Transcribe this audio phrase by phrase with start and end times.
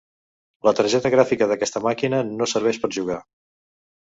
[0.67, 3.19] La targeta gràfica d'aquesta màquina no serveix per jugar.